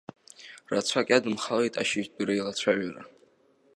Рацәак 0.71 1.07
иадымхалеит 1.09 1.73
ашьыжьтәи 1.81 2.25
реилацәажәара. 2.27 3.01